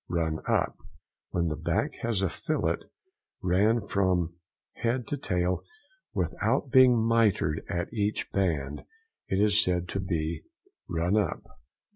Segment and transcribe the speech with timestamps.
[0.07, 2.85] RUN UP.—When the back has a fillet
[3.43, 4.33] ran from
[4.73, 5.61] head to tail
[6.11, 8.83] without being mitred at each band,
[9.27, 10.41] it is said to be
[10.87, 11.43] "run up."